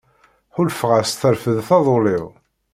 Ḥulfaɣ-as 0.55 1.11
terfed 1.13 1.57
taduli-w. 1.67 2.25